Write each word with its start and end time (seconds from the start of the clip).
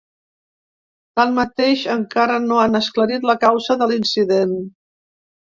Tanmateix, 1.19 1.83
encara 1.95 2.39
no 2.47 2.59
han 2.63 2.79
esclarit 2.81 3.31
la 3.33 3.39
causa 3.47 3.79
de 3.83 3.93
l’incident. 3.93 4.57